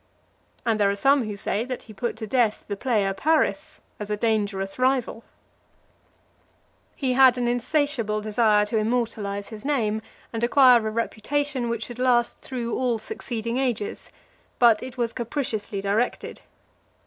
[0.65, 4.09] And there are some who say, that he put to death the player Paris as
[4.09, 5.17] a dangerous rival.
[5.17, 5.23] LV.
[6.95, 10.01] He had an insatiable desire to immortalize his name,
[10.33, 14.09] and acquire a reputation which should last through all succeeding ages;
[14.57, 16.41] but it was capriciously directed.